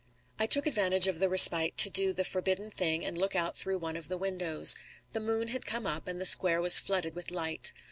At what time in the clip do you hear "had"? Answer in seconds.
5.49-5.67